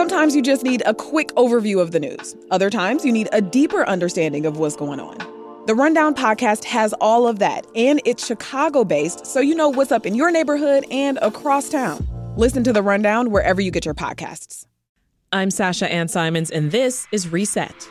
[0.00, 2.34] Sometimes you just need a quick overview of the news.
[2.50, 5.18] Other times you need a deeper understanding of what's going on.
[5.66, 9.92] The Rundown podcast has all of that, and it's Chicago based, so you know what's
[9.92, 12.08] up in your neighborhood and across town.
[12.38, 14.64] Listen to The Rundown wherever you get your podcasts.
[15.32, 17.86] I'm Sasha Ann Simons, and this is Reset.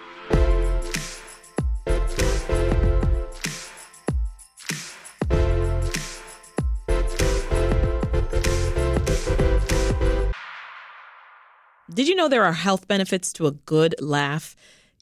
[11.92, 14.56] Did you know there are health benefits to a good laugh?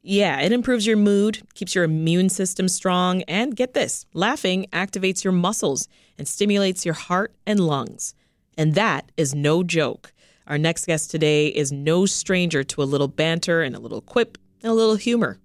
[0.03, 5.21] Yeah, it improves your mood, keeps your immune system strong, and get this laughing activates
[5.21, 8.15] your muscles and stimulates your heart and lungs.
[8.57, 10.13] And that is no joke.
[10.47, 14.37] Our next guest today is no stranger to a little banter and a little quip
[14.63, 15.39] and a little humor.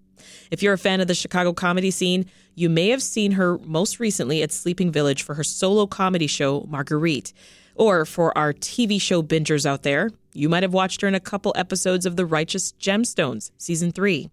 [0.53, 3.99] If you're a fan of the Chicago comedy scene, you may have seen her most
[3.99, 7.33] recently at Sleeping Village for her solo comedy show, Marguerite.
[7.75, 11.21] Or for our TV show bingers out there, you might have watched her in a
[11.21, 14.31] couple episodes of The Righteous Gemstones, season three.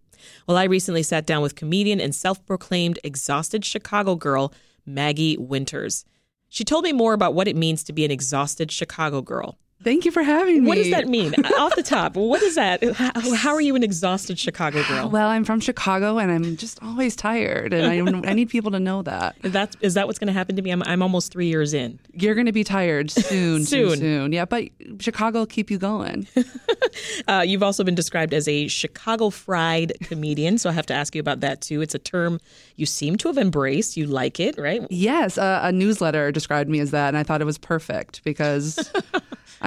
[0.47, 4.53] Well, I recently sat down with comedian and self proclaimed exhausted Chicago girl,
[4.85, 6.05] Maggie Winters.
[6.49, 9.57] She told me more about what it means to be an exhausted Chicago girl.
[9.81, 10.67] Thank you for having me.
[10.67, 11.33] What does that mean?
[11.57, 12.83] Off the top, what is that?
[12.95, 15.09] How, how, are you an exhausted Chicago girl?
[15.09, 17.85] Well, I'm from Chicago and I'm just always tired, and
[18.25, 19.37] I, I need people to know that.
[19.41, 20.71] That's is that what's going to happen to me?
[20.71, 21.97] I'm, I'm almost three years in.
[22.11, 24.33] You're going to be tired soon, soon, soon.
[24.33, 24.65] Yeah, but
[24.99, 26.27] Chicago will keep you going.
[27.29, 31.15] uh, you've also been described as a Chicago fried comedian, so I have to ask
[31.15, 31.79] you about that too.
[31.81, 32.41] It's a term
[32.75, 33.95] you seem to have embraced.
[33.95, 34.85] You like it, right?
[34.89, 38.91] Yes, uh, a newsletter described me as that, and I thought it was perfect because.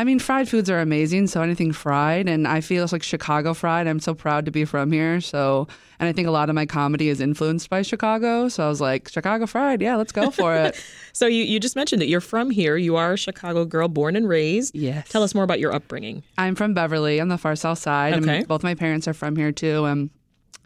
[0.02, 1.28] I mean, fried foods are amazing.
[1.28, 3.86] So anything fried, and I feel like Chicago fried.
[3.86, 5.20] I'm so proud to be from here.
[5.20, 5.68] So,
[6.00, 8.48] and I think a lot of my comedy is influenced by Chicago.
[8.48, 10.84] So I was like, Chicago fried, yeah, let's go for it.
[11.12, 12.76] so you you just mentioned that you're from here.
[12.76, 14.74] You are a Chicago girl, born and raised.
[14.74, 15.08] Yes.
[15.08, 16.24] Tell us more about your upbringing.
[16.36, 18.14] I'm from Beverly on the far south side.
[18.14, 18.38] Okay.
[18.38, 19.84] And both my parents are from here too.
[19.84, 20.10] And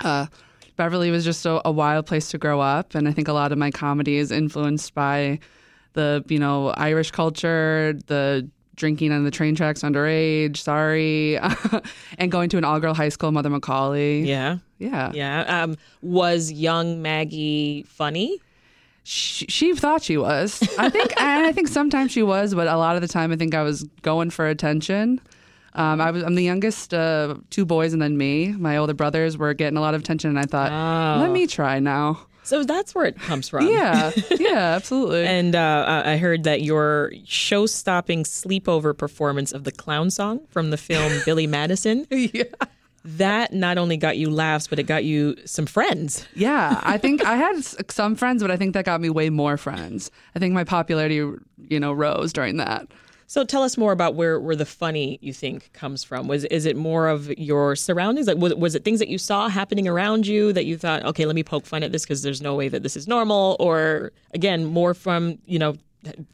[0.01, 0.29] uh,
[0.77, 3.53] Beverly was just a, a wild place to grow up, and I think a lot
[3.53, 5.41] of my comedy is influenced by
[5.93, 11.39] the you know Irish culture, the drinking on the train tracks underage, sorry,
[12.19, 14.27] and going to an all girl high school, Mother McAuley.
[14.27, 14.59] Yeah.
[14.79, 15.11] Yeah.
[15.15, 15.63] Yeah.
[15.63, 18.41] Um, was young Maggie funny?
[19.03, 20.63] She, she thought she was.
[20.79, 23.37] I think, and I think sometimes she was, but a lot of the time, I
[23.37, 25.21] think I was going for attention.
[25.75, 28.53] Um, I was I'm the youngest, uh, two boys, and then me.
[28.53, 31.21] My older brothers were getting a lot of attention, and I thought, oh.
[31.21, 32.27] let me try now.
[32.47, 33.67] So that's where it comes from.
[33.67, 35.27] Yeah, yeah, absolutely.
[35.27, 40.77] and uh, I heard that your show-stopping sleepover performance of the clown song from the
[40.77, 42.07] film Billy Madison.
[42.11, 42.45] yeah.
[43.05, 46.27] That not only got you laughs, but it got you some friends.
[46.35, 49.57] Yeah, I think I had some friends, but I think that got me way more
[49.57, 50.11] friends.
[50.35, 52.87] I think my popularity, you know, rose during that.
[53.29, 56.29] So tell us more about where, where the funny you think comes from.
[56.29, 58.29] Was is it more of your surroundings?
[58.29, 61.27] Like was, was it things that you saw happening around you that you thought, okay,
[61.27, 64.13] let me poke fun at this because there's no way that this is normal, or
[64.33, 65.77] again, more from you know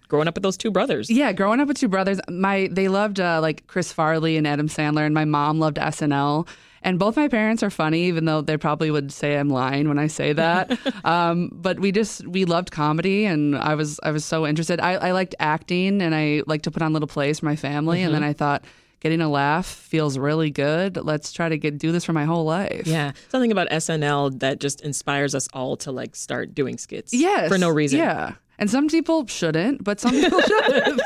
[0.09, 1.11] growing up with those two brothers.
[1.11, 4.69] Yeah, growing up with two brothers, my they loved uh, like Chris Farley and Adam
[4.69, 6.47] Sandler, and my mom loved SNL.
[6.85, 9.99] And both my parents are funny, even though they probably would say I'm lying when
[9.99, 10.77] I say that.
[11.05, 14.81] um, but we just we loved comedy, and I was I was so interested.
[14.81, 17.99] I, I liked acting, and I like to put on little plays for my family.
[17.99, 18.07] Mm-hmm.
[18.07, 18.65] And then I thought
[19.03, 20.97] getting a laugh feels really good.
[20.97, 22.87] Let's try to get do this for my whole life.
[22.87, 27.13] Yeah, something about SNL that just inspires us all to like start doing skits.
[27.13, 27.99] Yes, for no reason.
[28.01, 31.01] Yeah, and some people shouldn't, but some people should.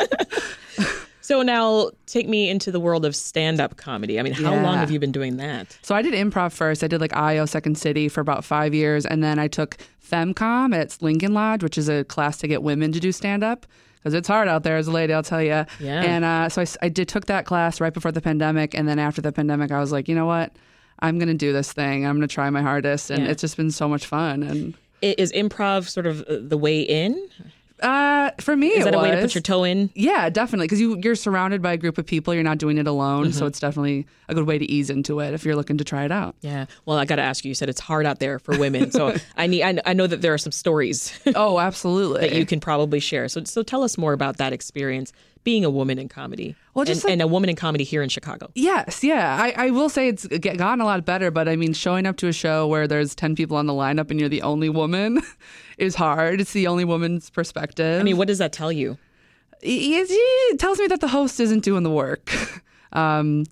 [1.23, 4.21] So now take me into the world of stand up comedy.
[4.21, 4.63] I mean, how Yeah.
[4.63, 5.77] long have you been doing that?
[5.83, 6.85] So I did improv first.
[6.85, 9.77] I did like IO Second City for about five years, and then I took
[10.09, 13.67] FemCom at Lincoln Lodge, which is a class to get women to do stand up
[13.97, 15.13] because it's hard out there as a lady.
[15.13, 15.65] I'll tell you.
[15.81, 16.03] Yeah.
[16.03, 19.21] And uh, so I did took that class right before the pandemic, and then after
[19.21, 20.55] the pandemic, I was like, you know what?
[21.01, 22.07] I'm gonna do this thing.
[22.07, 23.31] I'm gonna try my hardest, and Yeah.
[23.31, 24.45] it's just been so much fun.
[24.45, 27.29] And I- Is improv sort of uh, the way in?
[27.83, 29.91] uh, for me, Is that a way to put your toe in?
[29.95, 30.65] Yeah, definitely.
[30.67, 32.33] Because you you're surrounded by a group of people.
[32.33, 33.33] You're not doing it alone, Mm-hmm.
[33.39, 36.05] so it's definitely a good way to ease into it if you're looking to try
[36.07, 36.35] it out.
[36.41, 36.65] Yeah.
[36.87, 37.51] Well, I got to ask you.
[37.51, 39.63] You said it's hard out there for women, so I need.
[39.63, 42.21] I, I know that there are some stories Oh, absolutely.
[42.29, 43.29] that you can probably share.
[43.29, 45.13] So, so tell us more about that experience
[45.47, 46.55] being a woman in comedy.
[46.75, 48.51] Well, just and, like- and a woman in comedy here in Chicago.
[48.55, 49.39] Yes, yeah.
[49.41, 52.27] I, I will say it's gotten a lot better, but I mean, showing up to
[52.27, 55.23] a show where there's 10 people on the lineup and you're the only woman
[55.79, 56.41] is hard.
[56.41, 58.01] It's the only woman's perspective.
[58.01, 58.99] I mean, what does that tell you?
[59.63, 59.71] it,
[60.11, 62.31] it- it tells me that the host isn't doing the work.
[62.93, 63.43] Um,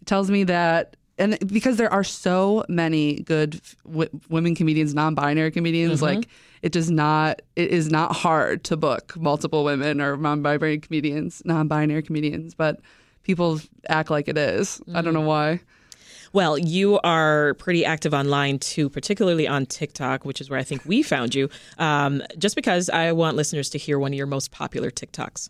[0.00, 5.50] it tells me that, and because there are so many good w- women comedians, non-binary
[5.50, 6.28] comedians, like
[6.62, 12.02] it does not, it is not hard to book multiple women or non-binary comedians, non-binary
[12.02, 12.80] comedians, but
[13.22, 14.80] people act like it is.
[14.94, 15.60] I don't know why.
[16.32, 20.84] Well, you are pretty active online too, particularly on TikTok, which is where I think
[20.84, 21.48] we found you.
[21.78, 25.48] Um, just because I want listeners to hear one of your most popular TikToks.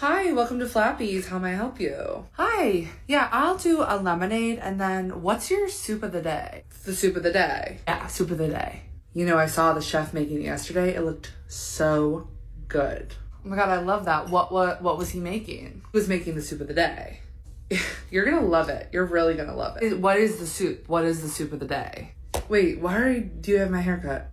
[0.00, 1.28] Hi, welcome to Flappies.
[1.28, 2.26] How may I help you?
[2.32, 2.88] Hi.
[3.08, 6.64] Yeah, I'll do a lemonade and then what's your soup of the day?
[6.84, 7.78] The soup of the day.
[7.88, 8.82] Yeah, soup of the day.
[9.14, 10.94] You know, I saw the chef making it yesterday.
[10.94, 12.28] It looked so
[12.68, 13.14] good.
[13.42, 14.28] Oh my god, I love that.
[14.28, 15.80] What what what was he making?
[15.90, 17.20] He was making the soup of the day.
[18.10, 18.90] You're gonna love it.
[18.92, 19.98] You're really gonna love it.
[19.98, 20.90] What is the soup?
[20.90, 22.12] What is the soup of the day?
[22.50, 24.30] Wait, why are you, do you have my haircut?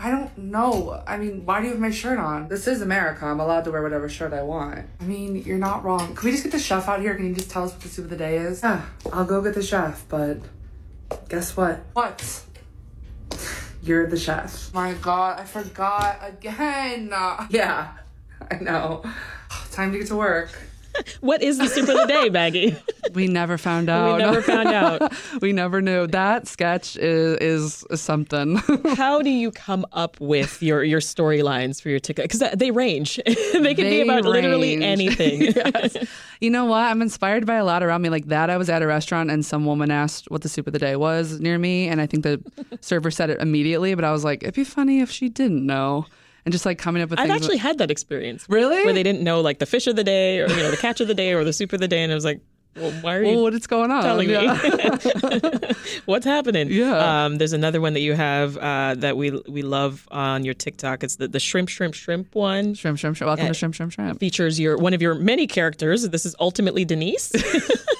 [0.00, 1.02] I don't know.
[1.08, 2.46] I mean, why do you have my shirt on?
[2.46, 3.26] This is America.
[3.26, 4.86] I'm allowed to wear whatever shirt I want.
[5.00, 6.14] I mean, you're not wrong.
[6.14, 7.16] Can we just get the chef out here?
[7.16, 8.62] Can you just tell us what the soup of the day is?
[8.62, 10.38] Yeah, I'll go get the chef, but
[11.28, 11.80] guess what?
[11.94, 12.44] What?
[13.82, 14.72] You're the chef.
[14.72, 17.08] My god, I forgot again.
[17.50, 17.88] Yeah,
[18.50, 19.02] I know.
[19.72, 20.50] Time to get to work.
[21.20, 22.76] What is the soup of the day, Maggie?
[23.12, 24.16] We never found out.
[24.16, 25.12] we never found out.
[25.40, 26.06] we never knew.
[26.06, 28.56] That sketch is is something.
[28.96, 32.24] How do you come up with your your storylines for your TikTok?
[32.28, 33.20] Because they range.
[33.26, 35.42] they can be They about literally anything.
[35.42, 35.96] Yes.
[36.40, 36.84] You know what?
[36.84, 38.48] I'm inspired by a lot around me like that.
[38.50, 40.94] I was at a restaurant and some woman asked what the soup of the day
[40.96, 42.40] was near me, and I think the
[42.80, 43.94] server said it immediately.
[43.94, 46.06] But I was like, it'd be funny if she didn't know,
[46.48, 47.18] and just like coming up with.
[47.20, 48.46] I've actually had that experience.
[48.48, 48.82] Really?
[48.84, 51.00] Where they didn't know like the fish of the day or you know the catch
[51.02, 52.40] of the day or the soup of the day, and I was like,
[52.74, 54.02] well, why are you well, what is going on?
[54.02, 54.58] telling Yeah.
[54.62, 55.60] me
[56.06, 56.70] what's happening?
[56.70, 57.24] Yeah.
[57.26, 61.04] Um, there's another one that you have uh, that we we love on your TikTok.
[61.04, 62.72] It's the, the shrimp, shrimp, shrimp one.
[62.74, 63.28] shrimp, shrimp, shrimp.
[63.28, 63.52] Welcome Yeah.
[63.52, 64.20] to shrimp, shrimp, shrimp.
[64.20, 66.08] Features your one of your many characters.
[66.08, 67.30] This is ultimately Denise.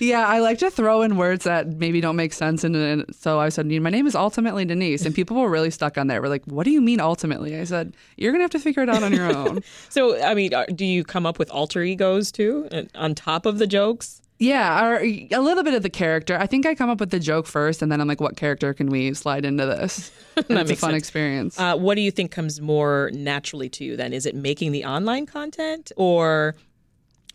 [0.00, 3.40] Yeah, I like to throw in words that maybe don't make sense, and, and so
[3.40, 6.20] I said, "My name is ultimately Denise," and people were really stuck on that.
[6.20, 8.88] We're like, "What do you mean ultimately?" I said, "You're gonna have to figure it
[8.90, 12.68] out on your own." so I mean, do you come up with alter egos too
[12.94, 14.20] on top of the jokes?
[14.40, 16.36] Yeah, or a little bit of the character.
[16.36, 18.74] I think I come up with the joke first, and then I'm like, "What character
[18.74, 20.98] can we slide into this?" And That it's a fun sense.
[20.98, 21.60] experience.
[21.60, 24.12] Uh, what do you think comes more naturally to you then?
[24.12, 26.56] Is it making the online content or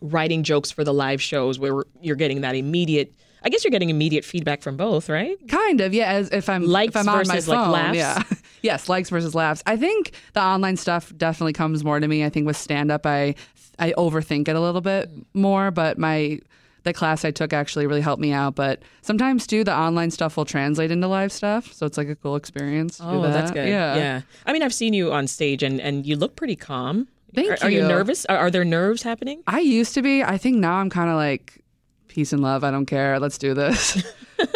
[0.02, 3.14] writing jokes for the live shows where you're getting that immediate?
[3.42, 5.38] I guess you're getting immediate feedback from both, right?
[5.48, 6.12] Kind of, yeah.
[6.12, 7.98] As if I'm Likes if I'm on my versus, like, phone, laughs?
[7.98, 8.24] yeah,
[8.62, 9.64] yes, likes versus laughs.
[9.66, 12.26] I think the online stuff definitely comes more to me.
[12.26, 13.36] I think with stand up, I
[13.78, 16.40] I overthink it a little bit more, but my
[16.84, 18.56] the class I took actually really helped me out.
[18.56, 22.16] But sometimes too, the online stuff will translate into live stuff, so it's like a
[22.16, 23.00] cool experience.
[23.02, 23.70] Oh, that's good.
[23.70, 24.22] Yeah, yeah.
[24.46, 27.08] I mean, I've seen you on stage, and and you look pretty calm.
[27.34, 27.88] Thank are, Are you you.
[27.88, 28.26] nervous?
[28.26, 29.44] Are, are there nerves happening?
[29.48, 30.24] I used to be.
[30.24, 31.64] I think now I'm kind of like
[32.08, 32.64] peace and love.
[32.64, 33.20] I don't care.
[33.20, 34.04] Let's do this.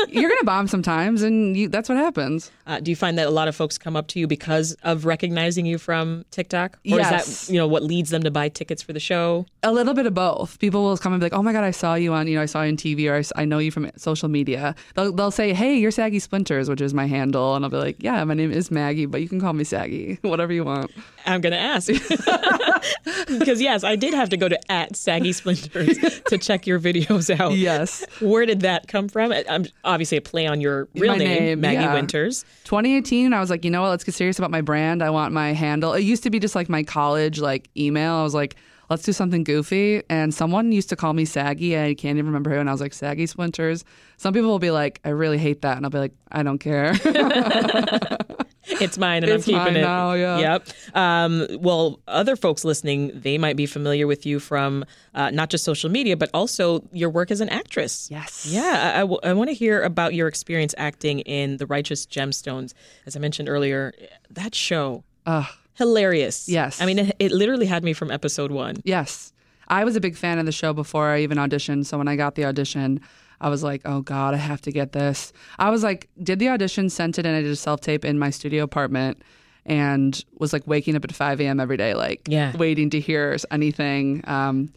[0.10, 2.52] You're gonna bomb sometimes, and you, that's what happens.
[2.66, 5.06] Uh, do you find that a lot of folks come up to you because of
[5.06, 7.48] recognizing you from TikTok, or is Yes.
[7.48, 9.46] that you know what leads them to buy tickets for the show?
[9.64, 10.60] A little bit of both.
[10.60, 12.42] People will come and be like, "Oh my god, I saw you on, you know,
[12.42, 15.54] I saw you on TV, or I know you from social media." They'll, they'll say,
[15.54, 18.52] "Hey, you're Saggy Splinters," which is my handle, and I'll be like, "Yeah, my name
[18.52, 20.92] is Maggie, but you can call me Saggy, whatever you want."
[21.26, 21.88] I'm going to ask
[23.40, 25.98] because yes, I did have to go to at Saggy Splinters
[26.28, 27.54] to check your videos out.
[27.54, 28.06] Yes.
[28.20, 29.32] Where did that come from?
[29.50, 31.94] I'm obviously a play on your real name, name, Maggie yeah.
[31.94, 32.44] Winters.
[32.66, 33.90] 2018, I was like, you know what?
[33.90, 35.04] Let's get serious about my brand.
[35.04, 35.94] I want my handle.
[35.94, 38.14] It used to be just like my college like email.
[38.14, 38.56] I was like,
[38.90, 40.04] let's do something goofy.
[40.10, 41.78] And someone used to call me Saggy.
[41.78, 42.58] I can't even remember who.
[42.58, 43.84] And I was like, Saggy Splinters.
[44.18, 45.78] Some people will be like, I really hate that.
[45.78, 46.94] And I'll be like, I don't care.
[48.66, 49.82] It's mine, and It's I'm keeping it.
[49.82, 50.38] now, yeah.
[50.40, 50.68] Yep.
[50.96, 55.64] Um, well, other folks listening, they might be familiar with you from uh, not just
[55.64, 58.08] social media, but also your work as an actress.
[58.10, 58.46] Yes.
[58.50, 62.74] Yeah, I, I want to hear about your experience acting in The Righteous Gemstones.
[63.06, 63.94] As I mentioned earlier,
[64.32, 65.46] that show, Ugh.
[65.74, 66.48] hilarious.
[66.48, 66.82] Yes.
[66.82, 68.78] I mean, it, it literally had me from episode one.
[68.84, 69.34] Yes.
[69.68, 71.86] I was a big fan of the show before I even auditioned.
[71.86, 73.00] So when I got the audition,
[73.44, 75.34] I was like, oh God, I have to get this.
[75.60, 78.18] I was like, did the audition, sent it, and I did a self tape in
[78.18, 79.22] my studio apartment
[79.66, 81.60] and was like waking up at 5 a.m.
[81.60, 82.56] every day, like Yeah.
[82.58, 84.24] waiting to hear anything.
[84.26, 84.72] Um,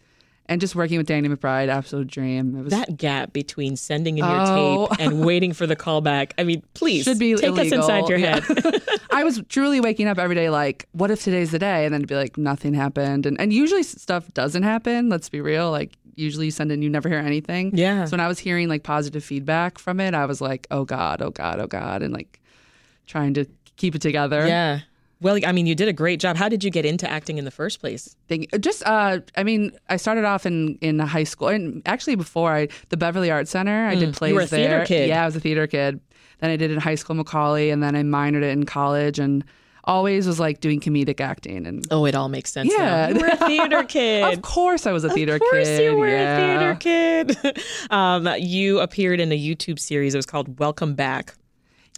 [0.48, 2.56] and just working with Danny McBride, absolute dream.
[2.56, 4.86] It was That gap between sending in your Oh.
[4.88, 6.32] tape and waiting for the callback.
[6.38, 8.38] I mean, please Should be take us inside your Yeah.
[8.40, 8.82] head.
[9.10, 11.84] I was truly waking up every day like, what if today's the day?
[11.84, 13.26] And then it'd be like, nothing happened.
[13.26, 15.08] And, and usually stuff doesn't happen.
[15.08, 15.72] Let's be real.
[15.72, 17.70] Like, usually you send in, you never hear anything.
[17.76, 18.04] Yeah.
[18.06, 21.22] So when I was hearing like positive feedback from it, I was like, oh God,
[21.22, 22.02] oh God, oh God.
[22.02, 22.40] And like
[23.06, 23.44] trying to
[23.76, 24.46] keep it together.
[24.46, 24.80] yeah.
[25.22, 26.36] Well, I mean, you did a great job.
[26.36, 28.14] How did you get into acting in the first place?
[28.28, 28.46] Thing.
[28.60, 32.68] Just, uh, I mean, I started off in, in high school and actually before I,
[32.90, 34.36] the Beverly Arts Center, I did plays Mm.
[34.36, 35.08] were a theater kid.
[35.08, 36.00] Yeah, I was a theater kid.
[36.40, 39.18] Then I did it in high school, McAuley, and then I minored it in college
[39.18, 39.42] and
[39.86, 41.86] always was like doing comedic acting and.
[41.90, 42.72] Oh, it all makes sense.
[42.72, 43.08] Yeah.
[43.08, 43.08] now.
[43.08, 44.34] you were a theater kid.
[44.34, 45.46] Of course, I was a theater kid.
[45.46, 45.84] Of course, kid.
[45.84, 46.36] you were yeah.
[46.36, 47.62] a theater kid.
[47.90, 50.14] um, you appeared in a YouTube series.
[50.14, 51.34] It was called Welcome Back.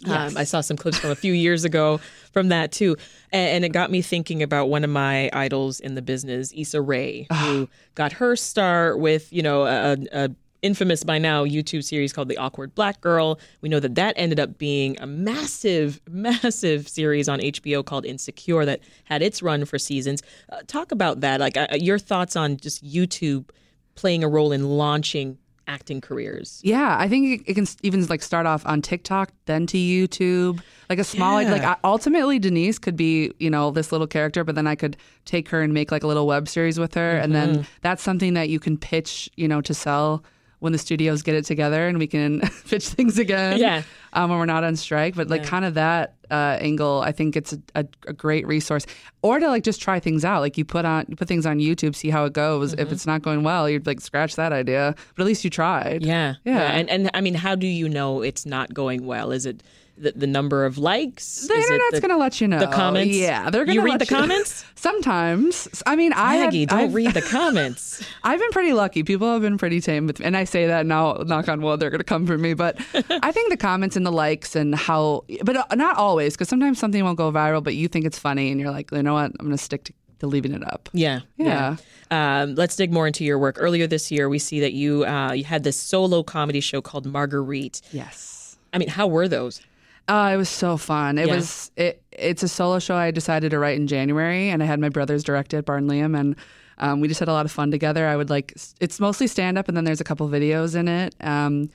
[0.07, 1.99] Um, I saw some clips from a few years ago
[2.31, 2.95] from that too,
[3.33, 6.81] and, and it got me thinking about one of my idols in the business, Issa
[6.81, 10.29] Rae, who got her start with you know a, a
[10.61, 13.39] infamous by now YouTube series called The Awkward Black Girl.
[13.61, 18.65] We know that that ended up being a massive, massive series on HBO called Insecure
[18.65, 20.21] that had its run for seasons.
[20.51, 23.49] Uh, talk about that, like uh, your thoughts on just YouTube
[23.95, 25.37] playing a role in launching
[25.67, 26.59] acting careers.
[26.63, 30.61] Yeah, I think it, it can even like start off on TikTok, then to YouTube.
[30.89, 31.51] Like a small, Yeah.
[31.51, 34.97] like I, ultimately Denise could be, you know, this little character, but then I could
[35.25, 37.53] take her and make like a little web series with her, and Mm-hmm.
[37.53, 40.23] then that's something that you can pitch, you know, to sell
[40.59, 43.57] when the studios get it together and we can pitch things again.
[43.57, 43.83] Yeah.
[44.11, 47.35] Um, when we're not on strike, but like kind of that uh, angle, I think
[47.35, 48.85] it's a, a, a great resource.
[49.21, 50.39] Or to like just try things out.
[50.41, 52.71] Like you put on, you put things on YouTube, see how it goes.
[52.71, 52.81] Mm-hmm.
[52.81, 56.03] If it's not going well, you'd like scratch that idea, but at least you tried.
[56.03, 56.71] Yeah, Yeah.
[56.71, 59.31] And and I mean, how do you know it's not going well?
[59.31, 59.61] Is it
[59.99, 61.47] the, the number of likes?
[61.47, 62.59] The Is it internet's going to let you know.
[62.59, 63.15] the comments?
[63.15, 64.65] Yeah, they're going You to read the comments?
[64.75, 65.67] Sometimes.
[65.85, 68.03] I mean, I Maggie, have, don't I've, read the comments.
[68.23, 69.03] I've been pretty lucky.
[69.03, 70.19] People have been pretty tame with.
[70.21, 72.53] And I say that now, knock on wood, they're going to come for me.
[72.53, 72.77] But
[73.23, 76.79] I think the comments and the likes and how, but uh, not always, because sometimes
[76.79, 79.31] something won't go viral, but you think it's funny and you're like, you know what?
[79.39, 80.89] I'm going to stick to, to leaving it up.
[80.93, 81.77] Yeah, Yeah.
[82.11, 83.57] Um, let's dig more into your work.
[83.59, 87.05] Earlier this year, we see that you uh, you had this solo comedy show called
[87.05, 87.81] Marguerite.
[87.91, 88.57] Yes.
[88.73, 89.61] I mean, how were those?
[90.09, 91.17] Uh, it was so fun.
[91.17, 91.35] It Yeah.
[91.35, 92.01] was it.
[92.11, 95.23] It's a solo show I decided to write in January, and I had my brothers
[95.23, 96.35] direct it, Bart and Liam, and
[96.79, 98.07] um, we just had a lot of fun together.
[98.07, 101.15] I would like it's mostly stand up, and then there's a couple videos in it.
[101.21, 101.69] Um,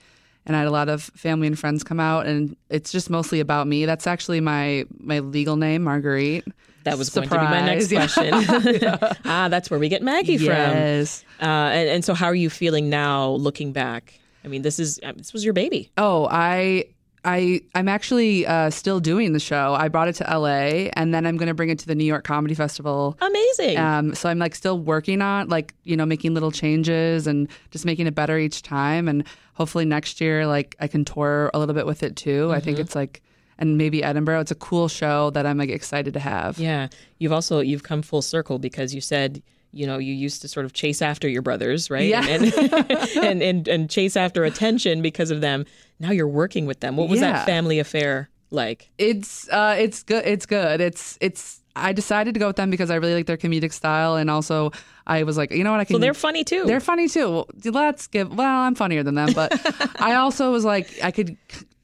[0.47, 3.41] and I had a lot of family and friends come out, and it's just mostly
[3.41, 3.87] about me.
[3.87, 6.45] That's actually my my legal name, Marguerite.
[6.85, 8.13] That was going to be my next Surprise.
[8.15, 8.99] question.
[9.25, 11.25] ah, that's where we get Maggie Yes.
[11.39, 11.49] from.
[11.49, 14.21] Uh, and, and so, how are you feeling now, looking back?
[14.45, 15.91] I mean, this is uh, this was your baby.
[15.97, 16.85] Oh, I
[17.25, 19.75] I I'm actually uh, still doing the show.
[19.75, 22.05] I brought it to LA, and then I'm going to bring it to the New
[22.05, 23.17] York Comedy Festival.
[23.21, 23.79] Amazing.
[23.79, 27.85] Um, so I'm like still working on like you know making little changes and just
[27.85, 29.09] making it better each time.
[29.09, 32.51] And hopefully next year like I can tour a little bit with it too.
[32.53, 33.23] I think it's like
[33.59, 34.41] and maybe Edinburgh.
[34.41, 36.59] It's a cool show that I'm like excited to have.
[36.59, 36.89] Yeah,
[37.19, 39.43] you've also you've come full circle because you said
[39.75, 42.09] you know you used to sort of chase after your brothers, right?
[42.09, 42.25] Yeah.
[42.27, 42.45] and,
[43.23, 45.67] and and and chase after attention because of them.
[46.01, 46.97] Now you're working with them.
[46.97, 47.33] What was Yeah.
[47.33, 48.91] that family affair like?
[48.99, 50.25] It's uh, it's good.
[50.27, 50.81] It's good.
[50.81, 51.61] It's it's.
[51.77, 54.71] I decided to go with them because I really like their comedic style, and also
[55.09, 55.95] I was like, you know what, I can.
[55.95, 56.65] So they're funny too.
[56.67, 57.45] They're funny too.
[57.65, 58.33] Let's give.
[58.33, 59.51] Well, I'm funnier than them, but
[60.01, 61.37] I also was like, I could.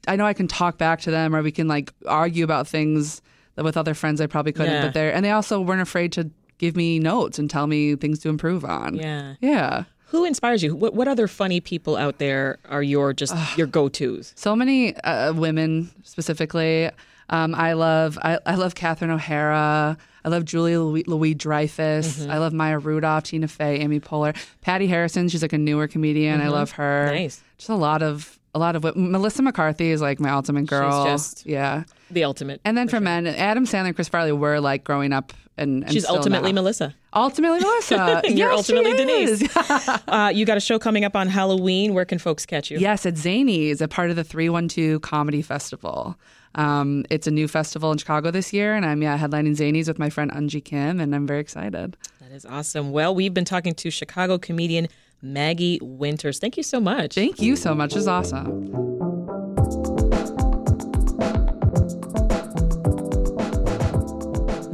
[0.07, 3.21] I know I can talk back to them, or we can like argue about things
[3.55, 4.71] that with other friends I probably couldn't.
[4.73, 4.85] Yeah.
[4.85, 6.29] But they're and they also weren't afraid to
[6.61, 8.95] give me notes and tell me things to improve on.
[8.95, 9.35] yeah.
[9.41, 9.83] Yeah.
[10.11, 10.75] Who inspires you?
[10.75, 14.33] What, what other funny people out there are your just your go tos?
[14.35, 16.89] So many uh, women specifically.
[17.29, 19.97] Um, I love I, I love Catherine O'Hara.
[20.25, 22.19] I love Julia Louis, Louis Dreyfus.
[22.19, 22.29] Mm-hmm.
[22.29, 25.29] I love Maya Rudolph, Tina Fey, Amy Poehler, Patty Harrison.
[25.29, 26.41] She's like a newer comedian.
[26.41, 27.05] I love her.
[27.07, 27.15] Mm-hmm.
[27.15, 27.41] Nice.
[27.57, 31.05] Just a lot of a lot of what Melissa McCarthy is like my ultimate girl.
[31.05, 31.83] just- yeah.
[32.09, 32.59] The ultimate.
[32.65, 35.93] And then for men, Adam Sandler and Chris Farley were like growing up and, and
[35.93, 36.61] She's ultimately now.
[36.61, 36.95] Melissa.
[37.13, 38.21] ultimately Melissa.
[38.25, 39.43] You're Yes, ultimately Denise.
[40.07, 41.93] Uh, you got a show coming up on Halloween.
[41.93, 42.79] Where can folks catch you?
[42.79, 46.17] Yes, at Zanies, a part of the 312 Comedy Festival.
[46.55, 49.97] Um, it's a new festival in Chicago this year, and I'm yeah headlining Zanies with
[49.99, 51.95] my friend Unji Kim, and I'm very excited.
[52.19, 52.91] That is awesome.
[52.91, 54.89] Well, we've been talking to Chicago comedian
[55.21, 56.39] Maggie Winters.
[56.39, 57.15] Thank you so much.
[57.15, 57.95] Thank you so much.
[57.95, 58.71] It's awesome.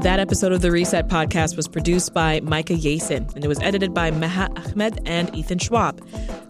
[0.07, 3.93] That episode of the Reset podcast was produced by Micah Yasin and it was edited
[3.93, 6.01] by Meha Ahmed and Ethan Schwab.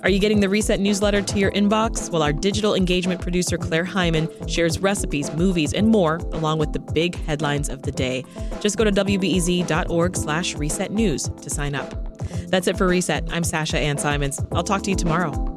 [0.03, 2.11] Are you getting the Reset newsletter to your inbox?
[2.11, 6.79] Well, our digital engagement producer Claire Hyman shares recipes, movies, and more, along with the
[6.79, 8.23] big headlines of the day.
[8.59, 12.06] Just go to wbez.org slash reset news to sign up.
[12.47, 13.29] That's it for Reset.
[13.31, 14.39] I'm Sasha Ann Simons.
[14.53, 15.56] I'll talk to you tomorrow.